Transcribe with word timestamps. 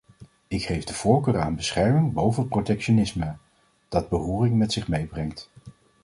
Ik 0.47 0.63
geef 0.65 0.83
de 0.83 0.93
voorkeur 0.93 1.39
aan 1.39 1.55
bescherming 1.55 2.13
boven 2.13 2.47
protectionisme, 2.47 3.35
dat 3.89 4.09
beroering 4.09 4.57
met 4.57 4.71
zich 4.73 4.87
meebrengt. 4.87 5.49